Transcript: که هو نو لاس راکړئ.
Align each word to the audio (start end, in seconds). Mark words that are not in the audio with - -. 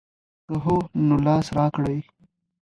که 0.45 0.53
هو 0.63 0.75
نو 1.07 1.15
لاس 1.25 1.47
راکړئ. 1.57 1.97